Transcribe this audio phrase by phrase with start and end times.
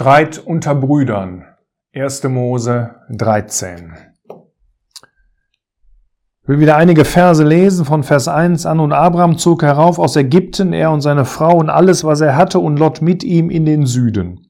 [0.00, 1.44] Streit unter Brüdern.
[1.92, 2.22] 1.
[2.28, 3.94] Mose 13.
[6.40, 8.78] Ich will wieder einige Verse lesen von Vers 1 an.
[8.78, 12.60] Und Abraham zog herauf aus Ägypten, er und seine Frau und alles, was er hatte,
[12.60, 14.47] und Lot mit ihm in den Süden.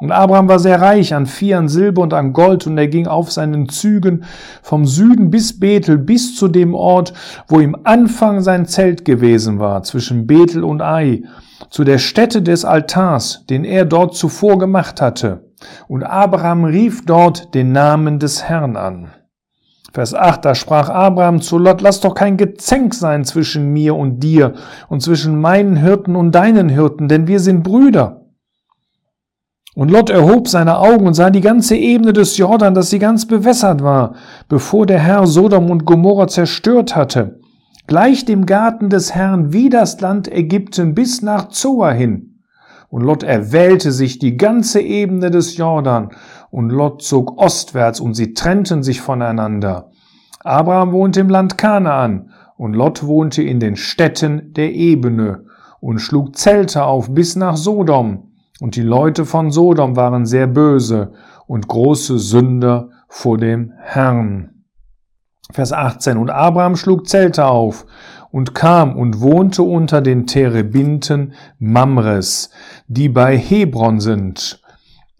[0.00, 3.06] Und Abraham war sehr reich an Vieh, an Silber und an Gold, und er ging
[3.06, 4.24] auf seinen Zügen
[4.62, 7.12] vom Süden bis Bethel, bis zu dem Ort,
[7.48, 11.22] wo im Anfang sein Zelt gewesen war, zwischen Bethel und Ai
[11.68, 15.50] zu der Stätte des Altars, den er dort zuvor gemacht hatte.
[15.88, 19.10] Und Abraham rief dort den Namen des Herrn an.
[19.92, 24.20] Vers 8, da sprach Abraham zu Lot, lass doch kein Gezänk sein zwischen mir und
[24.20, 24.54] dir
[24.88, 28.19] und zwischen meinen Hirten und deinen Hirten, denn wir sind Brüder.
[29.74, 33.26] Und Lot erhob seine Augen und sah die ganze Ebene des Jordan, dass sie ganz
[33.26, 34.14] bewässert war,
[34.48, 37.40] bevor der Herr Sodom und Gomorra zerstört hatte
[37.90, 42.38] gleich dem Garten des Herrn wie das Land Ägypten bis nach Zoa hin.
[42.88, 46.10] Und Lot erwählte sich die ganze Ebene des Jordan,
[46.52, 49.90] und Lot zog ostwärts, und sie trennten sich voneinander.
[50.44, 55.46] Abraham wohnte im Land Kanaan, und Lot wohnte in den Städten der Ebene,
[55.80, 58.29] und schlug Zelte auf bis nach Sodom.
[58.60, 61.12] Und die Leute von Sodom waren sehr böse
[61.46, 64.64] und große Sünder vor dem Herrn.
[65.52, 66.16] Vers 18.
[66.16, 67.86] Und Abraham schlug Zelte auf
[68.30, 72.50] und kam und wohnte unter den Terebinten Mamres,
[72.86, 74.62] die bei Hebron sind.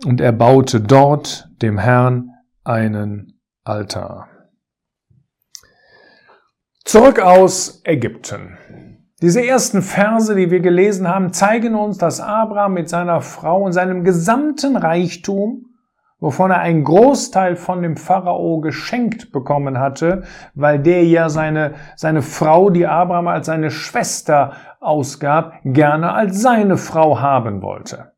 [0.04, 2.30] Und er baute dort dem Herrn
[2.62, 4.28] einen Altar.
[6.84, 8.89] Zurück aus Ägypten.
[9.22, 13.72] Diese ersten Verse, die wir gelesen haben, zeigen uns, dass Abraham mit seiner Frau und
[13.72, 15.66] seinem gesamten Reichtum
[16.20, 20.22] wovon er einen Großteil von dem Pharao geschenkt bekommen hatte,
[20.54, 26.76] weil der ja seine, seine Frau, die Abraham als seine Schwester ausgab, gerne als seine
[26.76, 28.12] Frau haben wollte.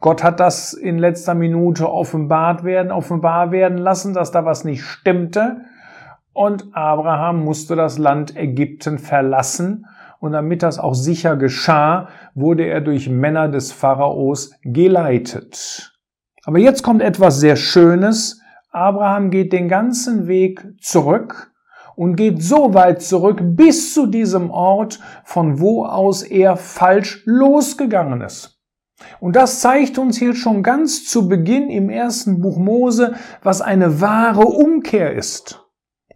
[0.00, 4.82] Gott hat das in letzter Minute offenbart werden, offenbar werden lassen, dass da was nicht
[4.82, 5.62] stimmte.
[6.32, 9.86] Und Abraham musste das Land Ägypten verlassen.
[10.24, 15.92] Und damit das auch sicher geschah, wurde er durch Männer des Pharaos geleitet.
[16.46, 18.40] Aber jetzt kommt etwas sehr Schönes.
[18.70, 21.52] Abraham geht den ganzen Weg zurück
[21.94, 28.22] und geht so weit zurück bis zu diesem Ort, von wo aus er falsch losgegangen
[28.22, 28.62] ist.
[29.20, 34.00] Und das zeigt uns hier schon ganz zu Beginn im ersten Buch Mose, was eine
[34.00, 35.63] wahre Umkehr ist.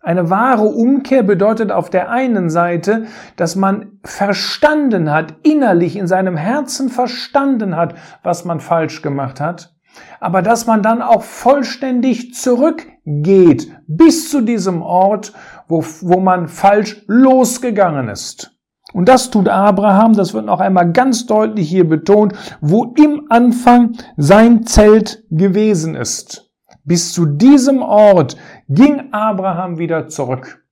[0.01, 6.37] Eine wahre Umkehr bedeutet auf der einen Seite, dass man verstanden hat, innerlich in seinem
[6.37, 9.75] Herzen verstanden hat, was man falsch gemacht hat
[10.21, 15.33] aber dass man dann auch vollständig zurückgeht bis zu diesem Ort,
[15.67, 18.53] wo, wo man falsch losgegangen ist.
[18.93, 23.93] Und das tut Abraham, das wird noch einmal ganz deutlich hier betont, wo im Anfang
[24.17, 26.51] sein Zelt gewesen ist.
[26.85, 30.65] Bis zu diesem Ort ging Abraham wieder zurück.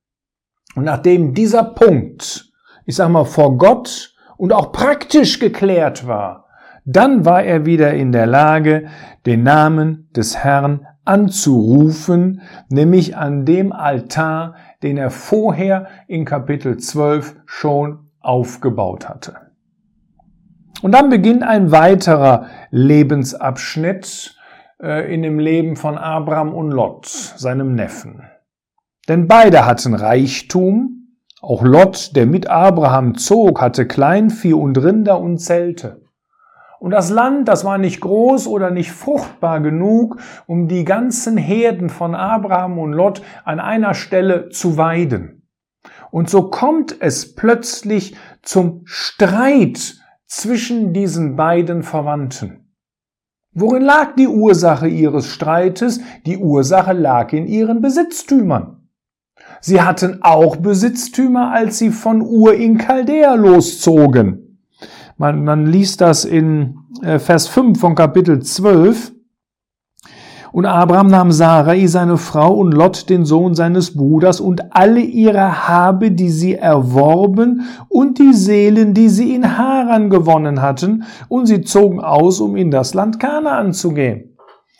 [0.75, 2.51] Und nachdem dieser Punkt,
[2.85, 6.47] ich sag mal, vor Gott und auch praktisch geklärt war,
[6.85, 8.87] dann war er wieder in der Lage,
[9.25, 17.35] den Namen des Herrn anzurufen, nämlich an dem Altar, den er vorher in Kapitel 12
[17.45, 19.35] schon aufgebaut hatte.
[20.81, 24.36] Und dann beginnt ein weiterer Lebensabschnitt
[24.79, 28.23] in dem Leben von Abraham und Lot, seinem Neffen.
[29.07, 35.39] Denn beide hatten Reichtum, auch Lot, der mit Abraham zog, hatte Kleinvieh und Rinder und
[35.39, 36.01] Zelte.
[36.79, 41.89] Und das Land, das war nicht groß oder nicht fruchtbar genug, um die ganzen Herden
[41.89, 45.47] von Abraham und Lot an einer Stelle zu weiden.
[46.11, 49.95] Und so kommt es plötzlich zum Streit
[50.25, 52.66] zwischen diesen beiden Verwandten.
[53.59, 55.99] Worin lag die Ursache ihres Streites?
[56.27, 58.87] Die Ursache lag in ihren Besitztümern.
[59.61, 64.59] Sie hatten auch Besitztümer, als sie von Ur in Chaldea loszogen.
[65.17, 69.13] Man, man liest das in äh, Vers 5 von Kapitel 12.
[70.51, 75.67] Und Abraham nahm Sarai, seine Frau, und Lot, den Sohn seines Bruders, und alle ihre
[75.67, 81.61] Habe, die sie erworben, und die Seelen, die sie in Haran gewonnen hatten, und sie
[81.61, 84.37] zogen aus, um in das Land Kanaan zu gehen.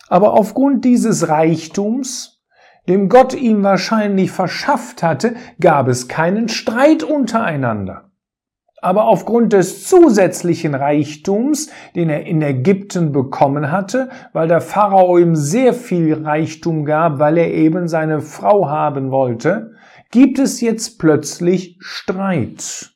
[0.10, 2.42] Aber aufgrund dieses Reichtums,
[2.88, 8.07] dem Gott ihm wahrscheinlich verschafft hatte, gab es keinen Streit untereinander.
[8.88, 15.36] Aber aufgrund des zusätzlichen Reichtums, den er in Ägypten bekommen hatte, weil der Pharao ihm
[15.36, 19.74] sehr viel Reichtum gab, weil er eben seine Frau haben wollte,
[20.10, 22.94] gibt es jetzt plötzlich Streit.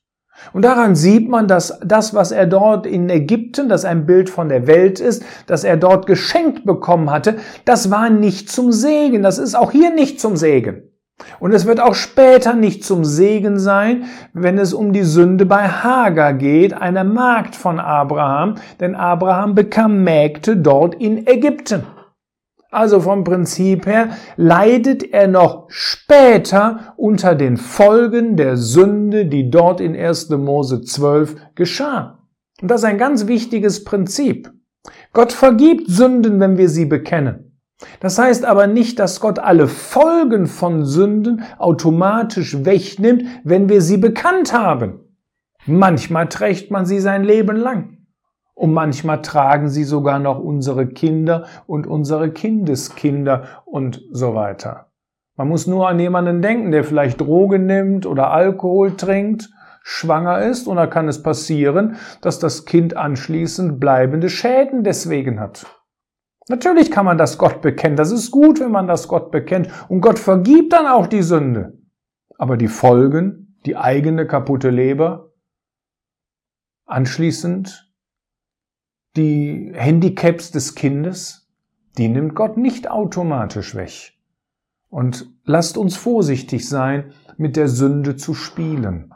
[0.54, 4.48] Und daran sieht man, dass das, was er dort in Ägypten, das ein Bild von
[4.48, 7.36] der Welt ist, das er dort geschenkt bekommen hatte,
[7.66, 9.24] das war nicht zum Segen.
[9.24, 10.91] Das ist auch hier nicht zum Segen.
[11.40, 15.68] Und es wird auch später nicht zum Segen sein, wenn es um die Sünde bei
[15.68, 21.84] Hagar geht, einer Magd von Abraham, denn Abraham bekam Mägde dort in Ägypten.
[22.72, 29.82] Also vom Prinzip her leidet er noch später unter den Folgen der Sünde, die dort
[29.82, 30.30] in 1.
[30.30, 32.20] Mose 12 geschah.
[32.62, 34.52] Und das ist ein ganz wichtiges Prinzip.
[35.12, 37.51] Gott vergibt Sünden, wenn wir sie bekennen.
[38.00, 43.98] Das heißt aber nicht, dass Gott alle Folgen von Sünden automatisch wegnimmt, wenn wir sie
[43.98, 45.00] bekannt haben.
[45.66, 47.98] Manchmal trägt man sie sein Leben lang.
[48.54, 54.92] Und manchmal tragen sie sogar noch unsere Kinder und unsere Kindeskinder und so weiter.
[55.36, 59.50] Man muss nur an jemanden denken, der vielleicht Drogen nimmt oder Alkohol trinkt,
[59.82, 65.66] schwanger ist und da kann es passieren, dass das Kind anschließend bleibende Schäden deswegen hat.
[66.52, 67.96] Natürlich kann man das Gott bekennen.
[67.96, 69.70] Das ist gut, wenn man das Gott bekennt.
[69.88, 71.80] Und Gott vergibt dann auch die Sünde.
[72.38, 75.32] Aber die Folgen, die eigene kaputte Leber,
[76.86, 77.90] anschließend
[79.16, 81.50] die Handicaps des Kindes,
[81.98, 84.18] die nimmt Gott nicht automatisch weg.
[84.90, 89.14] Und lasst uns vorsichtig sein, mit der Sünde zu spielen.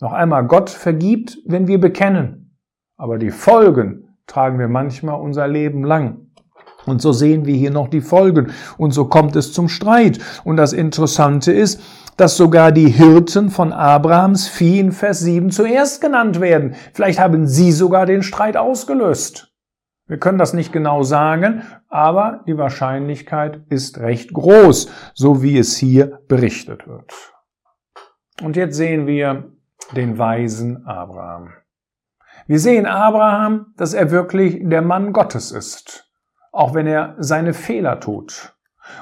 [0.00, 2.58] Noch einmal, Gott vergibt, wenn wir bekennen.
[2.96, 6.23] Aber die Folgen tragen wir manchmal unser Leben lang.
[6.86, 8.52] Und so sehen wir hier noch die Folgen.
[8.76, 10.18] Und so kommt es zum Streit.
[10.44, 11.80] Und das Interessante ist,
[12.16, 16.74] dass sogar die Hirten von Abrahams Vieh in Vers 7 zuerst genannt werden.
[16.92, 19.52] Vielleicht haben sie sogar den Streit ausgelöst.
[20.06, 25.76] Wir können das nicht genau sagen, aber die Wahrscheinlichkeit ist recht groß, so wie es
[25.76, 27.12] hier berichtet wird.
[28.42, 29.50] Und jetzt sehen wir
[29.96, 31.54] den weisen Abraham.
[32.46, 36.03] Wir sehen Abraham, dass er wirklich der Mann Gottes ist,
[36.54, 38.54] auch wenn er seine Fehler tut.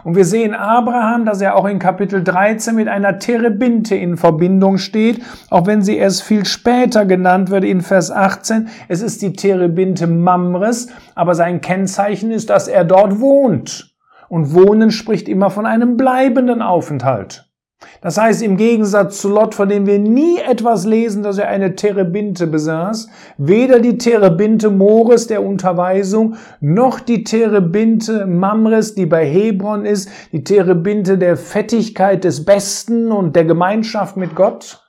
[0.04, 4.78] Und wir sehen Abraham, dass er auch in Kapitel 13 mit einer Terebinte in Verbindung
[4.78, 8.69] steht, auch wenn sie erst viel später genannt wird in Vers 18.
[8.88, 13.94] Es ist die Terebinte Mamres, aber sein Kennzeichen ist, dass er dort wohnt.
[14.28, 17.51] Und Wohnen spricht immer von einem bleibenden Aufenthalt.
[18.00, 21.76] Das heißt, im Gegensatz zu Lot, von dem wir nie etwas lesen, dass er eine
[21.76, 23.08] Terebinte besaß,
[23.38, 30.44] weder die Terebinte Mores der Unterweisung, noch die Terebinte Mamres, die bei Hebron ist, die
[30.44, 34.82] Terebinte der Fettigkeit des Besten und der Gemeinschaft mit Gott.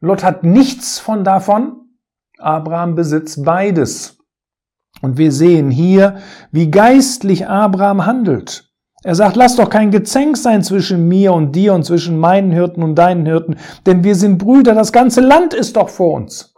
[0.00, 1.76] Lot hat nichts von davon.
[2.38, 4.18] Abraham besitzt beides.
[5.00, 6.18] Und wir sehen hier,
[6.50, 8.71] wie geistlich Abraham handelt.
[9.04, 12.82] Er sagt, lass doch kein Gezänk sein zwischen mir und dir und zwischen meinen Hirten
[12.82, 16.54] und deinen Hirten, denn wir sind Brüder, das ganze Land ist doch vor uns.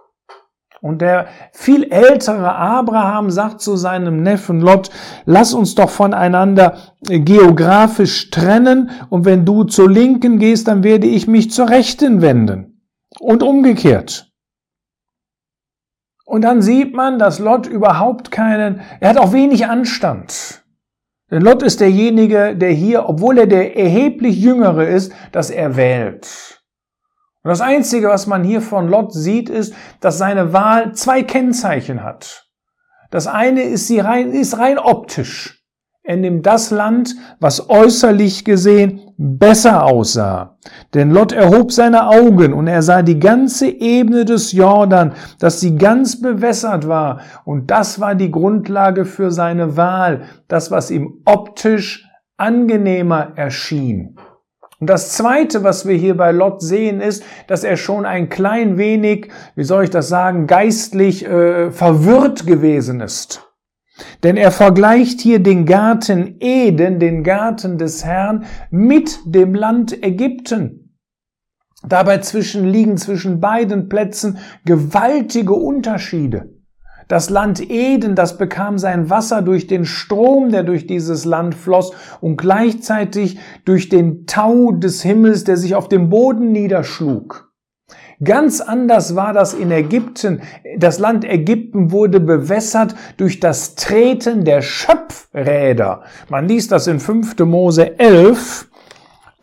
[0.82, 4.90] Und der viel ältere Abraham sagt zu seinem Neffen Lot,
[5.24, 11.26] lass uns doch voneinander geografisch trennen und wenn du zur Linken gehst, dann werde ich
[11.26, 12.82] mich zur Rechten wenden.
[13.18, 14.30] Und umgekehrt.
[16.26, 20.63] Und dann sieht man, dass Lot überhaupt keinen, er hat auch wenig Anstand.
[21.30, 26.62] Denn Lot ist derjenige, der hier, obwohl er der erheblich Jüngere ist, das erwählt.
[27.42, 32.02] Und das Einzige, was man hier von Lot sieht, ist, dass seine Wahl zwei Kennzeichen
[32.02, 32.48] hat.
[33.10, 35.62] Das eine ist, sie rein, ist rein optisch.
[36.02, 40.56] Er nimmt das Land, was äußerlich gesehen besser aussah.
[40.92, 45.76] Denn Lot erhob seine Augen und er sah die ganze Ebene des Jordan, dass sie
[45.76, 47.20] ganz bewässert war.
[47.44, 54.16] Und das war die Grundlage für seine Wahl, das, was ihm optisch angenehmer erschien.
[54.80, 58.76] Und das Zweite, was wir hier bei Lot sehen, ist, dass er schon ein klein
[58.76, 63.42] wenig, wie soll ich das sagen, geistlich äh, verwirrt gewesen ist.
[64.22, 70.98] Denn er vergleicht hier den Garten Eden, den Garten des Herrn, mit dem Land Ägypten.
[71.86, 76.50] Dabei zwischen liegen zwischen beiden Plätzen gewaltige Unterschiede.
[77.08, 81.92] Das Land Eden, das bekam sein Wasser durch den Strom, der durch dieses Land floss
[82.22, 87.53] und gleichzeitig durch den Tau des Himmels, der sich auf dem Boden niederschlug.
[88.22, 90.42] Ganz anders war das in Ägypten.
[90.78, 96.02] Das Land Ägypten wurde bewässert durch das Treten der Schöpfräder.
[96.28, 97.38] Man liest das in 5.
[97.40, 98.68] Mose 11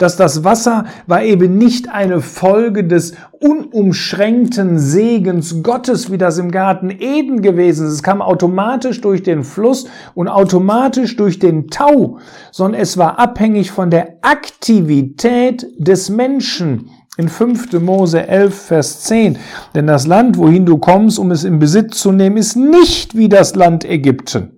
[0.02, 6.50] dass das Wasser war eben nicht eine Folge des unumschränkten Segens Gottes, wie das im
[6.50, 7.94] Garten Eden gewesen ist.
[7.94, 12.18] Es kam automatisch durch den Fluss und automatisch durch den Tau,
[12.52, 16.90] sondern es war abhängig von der Aktivität des Menschen
[17.22, 17.80] in 5.
[17.80, 19.38] Mose 11, Vers 10.
[19.76, 23.30] Denn das Land, wohin du kommst, um es in Besitz zu nehmen, ist nicht wie
[23.30, 24.58] das Land Ägypten.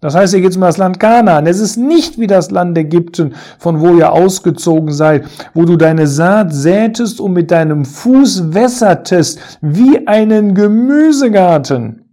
[0.00, 1.46] Das heißt, hier geht um das Land Kanaan.
[1.46, 6.06] Es ist nicht wie das Land Ägypten, von wo ihr ausgezogen seid, wo du deine
[6.06, 12.03] Saat sätest und mit deinem Fuß wässertest, wie einen Gemüsegarten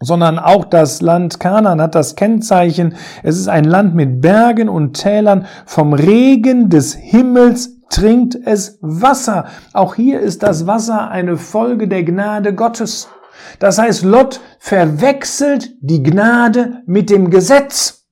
[0.00, 4.94] sondern auch das Land Kanaan hat das Kennzeichen, es ist ein Land mit Bergen und
[4.94, 9.46] Tälern, vom Regen des Himmels trinkt es Wasser.
[9.72, 13.08] Auch hier ist das Wasser eine Folge der Gnade Gottes.
[13.58, 18.06] Das heißt, Lot verwechselt die Gnade mit dem Gesetz.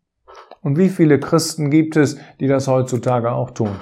[0.61, 3.77] Und wie viele Christen gibt es, die das heutzutage auch tun?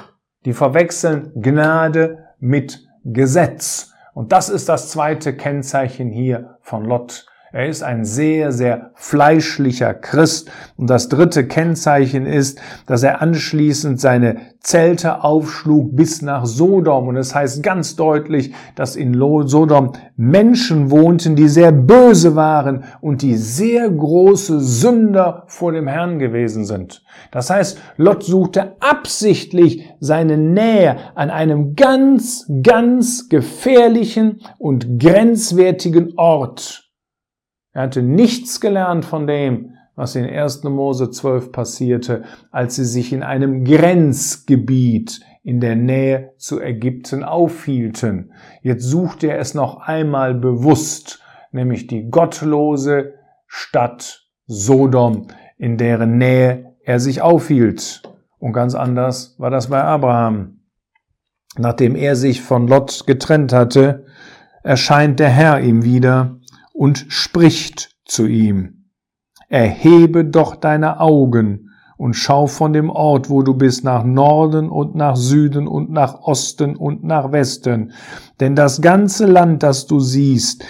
[0.44, 3.92] Die verwechseln Gnade mit Gesetz.
[4.14, 7.26] Und das ist das zweite Kennzeichen hier von Lot.
[7.56, 10.50] Er ist ein sehr, sehr fleischlicher Christ.
[10.76, 17.08] Und das dritte Kennzeichen ist, dass er anschließend seine Zelte aufschlug bis nach Sodom.
[17.08, 23.22] Und es heißt ganz deutlich, dass in Sodom Menschen wohnten, die sehr böse waren und
[23.22, 27.04] die sehr große Sünder vor dem Herrn gewesen sind.
[27.30, 36.85] Das heißt, Lot suchte absichtlich seine Nähe an einem ganz, ganz gefährlichen und grenzwertigen Ort
[37.76, 40.64] er hatte nichts gelernt von dem, was in 1.
[40.64, 48.32] Mose 12 passierte, als sie sich in einem Grenzgebiet in der Nähe zu Ägypten aufhielten.
[48.62, 51.20] Jetzt suchte er es noch einmal bewusst,
[51.52, 53.12] nämlich die gottlose
[53.46, 55.26] Stadt Sodom,
[55.58, 58.04] in deren Nähe er sich aufhielt.
[58.38, 60.60] Und ganz anders war das bei Abraham.
[61.58, 64.06] Nachdem er sich von Lot getrennt hatte,
[64.62, 66.38] erscheint der Herr ihm wieder
[66.76, 68.90] und spricht zu ihm.
[69.48, 74.94] Erhebe doch deine Augen und schau von dem Ort, wo du bist, nach Norden und
[74.94, 77.92] nach Süden und nach Osten und nach Westen.
[78.40, 80.64] Denn das ganze Land, das du siehst,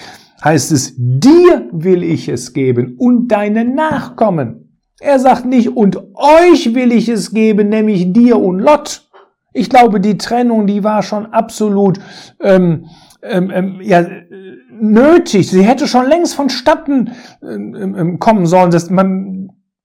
[0.45, 4.81] heißt es, dir will ich es geben und deine Nachkommen.
[5.01, 9.09] Er sagt nicht, und euch will ich es geben, nämlich dir und Lot.
[9.53, 11.99] Ich glaube, die Trennung, die war schon absolut
[12.41, 12.87] ähm,
[13.23, 14.05] ähm, ähm, ja,
[14.71, 15.51] nötig.
[15.51, 18.71] Sie hätte schon längst vonstatten äh, kommen sollen.
[18.71, 18.89] Das,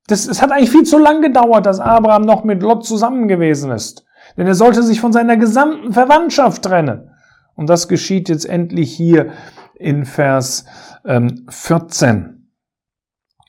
[0.08, 3.72] das, es hat eigentlich viel zu lang gedauert, dass Abraham noch mit Lot zusammen gewesen
[3.72, 4.06] ist.
[4.38, 7.10] Denn er sollte sich von seiner gesamten Verwandtschaft trennen.
[7.56, 9.32] Und das geschieht jetzt endlich hier
[9.76, 10.66] in Vers
[11.06, 12.48] ähm, 14.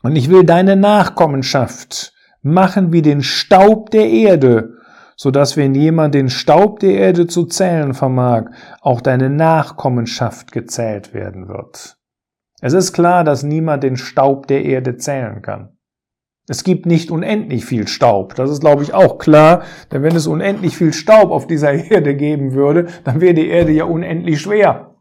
[0.03, 2.13] Und ich will deine Nachkommenschaft
[2.43, 4.79] machen wie den Staub der Erde
[5.17, 8.51] so dass wenn jemand den Staub der Erde zu zählen vermag,
[8.81, 11.97] auch deine Nachkommenschaft gezählt werden wird.
[12.61, 15.77] Es ist klar, dass niemand den Staub der Erde zählen kann.
[16.49, 18.35] Es gibt nicht unendlich viel Staub.
[18.35, 19.63] Das ist, glaube ich, auch klar.
[19.91, 23.73] Denn wenn es unendlich viel Staub auf dieser Erde geben würde, dann wäre die Erde
[23.73, 24.97] ja unendlich schwer.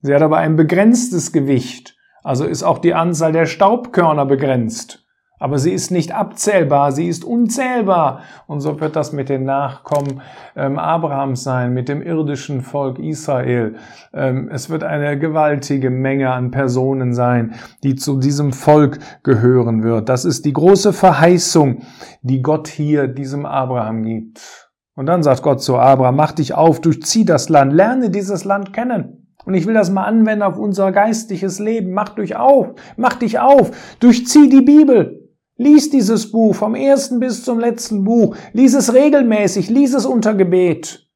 [0.00, 1.96] Sie hat aber ein begrenztes Gewicht.
[2.22, 5.01] Also ist auch die Anzahl der Staubkörner begrenzt.
[5.42, 8.20] Aber sie ist nicht abzählbar, sie ist unzählbar.
[8.46, 10.22] Und so wird das mit den Nachkommen
[10.54, 13.74] ähm, Abrahams sein, mit dem irdischen Volk Israel.
[14.14, 20.08] Ähm, es wird eine gewaltige Menge an Personen sein, die zu diesem Volk gehören wird.
[20.08, 21.82] Das ist die große Verheißung,
[22.22, 24.70] die Gott hier diesem Abraham gibt.
[24.94, 28.72] Und dann sagt Gott zu Abraham, mach dich auf, durchzieh das Land, lerne dieses Land
[28.72, 29.26] kennen.
[29.44, 31.94] Und ich will das mal anwenden auf unser geistliches Leben.
[31.94, 35.21] Mach dich auf, mach dich auf, durchzieh die Bibel.
[35.62, 38.34] Lies dieses Buch vom ersten bis zum letzten Buch.
[38.52, 41.08] Lies es regelmäßig, lies es unter Gebet.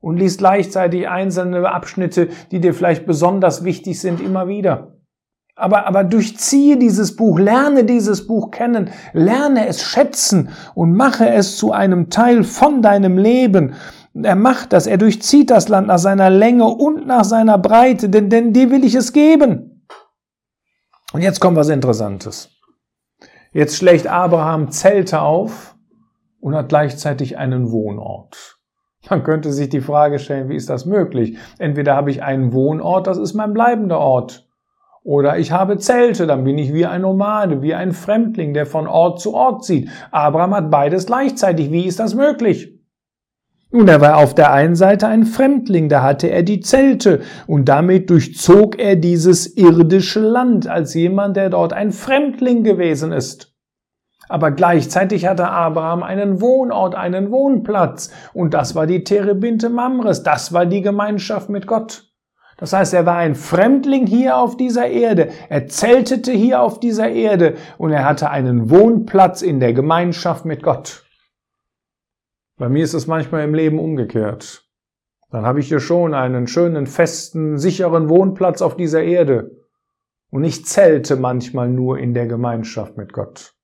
[0.00, 4.96] Und lies gleichzeitig einzelne Abschnitte, die dir vielleicht besonders wichtig sind, immer wieder.
[5.54, 11.58] Aber, aber durchziehe dieses Buch, lerne dieses Buch kennen, lerne es schätzen und mache es
[11.58, 13.74] zu einem Teil von deinem Leben.
[14.14, 18.30] Er macht das, er durchzieht das Land nach seiner Länge und nach seiner Breite, denn,
[18.30, 19.84] denn dir will ich es geben.
[21.12, 22.48] Und jetzt kommt was Interessantes.
[23.52, 25.74] Jetzt schlägt Abraham Zelte auf
[26.40, 28.58] und hat gleichzeitig einen Wohnort.
[29.08, 31.36] Man könnte sich die Frage stellen, wie ist das möglich?
[31.58, 34.46] Entweder habe ich einen Wohnort, das ist mein bleibender Ort.
[35.02, 38.86] Oder ich habe Zelte, dann bin ich wie ein Nomade, wie ein Fremdling, der von
[38.86, 39.88] Ort zu Ort zieht.
[40.12, 41.72] Abraham hat beides gleichzeitig.
[41.72, 42.79] Wie ist das möglich?
[43.72, 47.68] Nun, er war auf der einen Seite ein Fremdling, da hatte er die Zelte und
[47.68, 53.54] damit durchzog er dieses irdische Land als jemand, der dort ein Fremdling gewesen ist.
[54.28, 60.52] Aber gleichzeitig hatte Abraham einen Wohnort, einen Wohnplatz und das war die Terebinte Mamres, das
[60.52, 62.10] war die Gemeinschaft mit Gott.
[62.56, 67.08] Das heißt, er war ein Fremdling hier auf dieser Erde, er zeltete hier auf dieser
[67.08, 71.04] Erde und er hatte einen Wohnplatz in der Gemeinschaft mit Gott.
[72.60, 74.68] Bei mir ist es manchmal im Leben umgekehrt.
[75.30, 79.64] dann habe ich hier schon einen schönen, festen, sicheren Wohnplatz auf dieser Erde.
[80.28, 83.54] Und ich zelte manchmal nur in der Gemeinschaft mit Gott.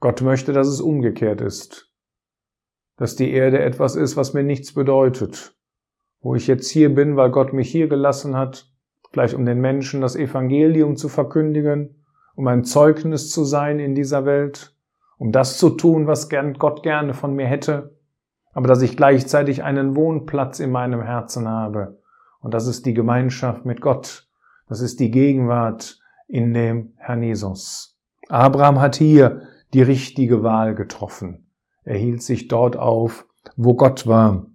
[0.00, 1.92] Gott möchte, dass es umgekehrt ist.
[2.96, 5.54] Dass die Erde etwas ist, was mir nichts bedeutet.
[6.22, 8.72] Wo ich jetzt hier bin, weil Gott mich hier gelassen hat,
[9.12, 14.24] vielleicht um den Menschen das Evangelium zu verkündigen, um ein Zeugnis zu sein in dieser
[14.24, 14.74] Welt,
[15.18, 17.97] um das zu tun, was Gott gerne von mir hätte,
[18.52, 21.98] aber dass ich gleichzeitig einen Wohnplatz in meinem Herzen habe.
[22.40, 24.28] Und das ist die Gemeinschaft mit Gott.
[24.68, 27.98] Das ist die Gegenwart in dem Herrn Jesus.
[28.28, 31.46] Abraham hat hier die richtige Wahl getroffen.
[31.84, 33.26] Er hielt sich dort auf,
[33.56, 34.46] wo Gott war,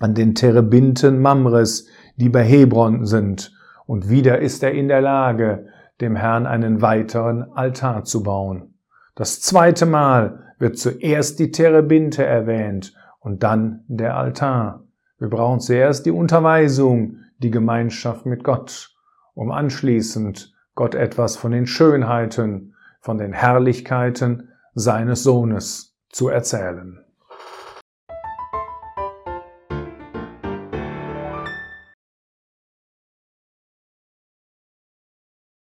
[0.00, 3.52] an den Terebinten Mamres, die bei Hebron sind,
[3.86, 5.68] und wieder ist er in der Lage,
[6.00, 8.74] dem Herrn einen weiteren Altar zu bauen.
[9.14, 12.94] Das zweite Mal wird zuerst die Terebinte erwähnt
[13.26, 14.84] und dann der Altar.
[15.18, 18.94] Wir brauchen zuerst die Unterweisung, die Gemeinschaft mit Gott,
[19.34, 27.00] um anschließend Gott etwas von den Schönheiten, von den Herrlichkeiten seines Sohnes zu erzählen.